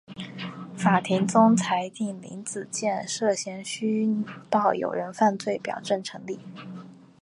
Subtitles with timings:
[0.75, 6.39] 法庭终裁定林子健涉嫌虚报有人犯罪表证成立。